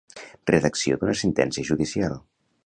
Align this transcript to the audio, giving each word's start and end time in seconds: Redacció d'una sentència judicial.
Redacció 0.51 0.97
d'una 1.03 1.15
sentència 1.19 1.69
judicial. 1.69 2.19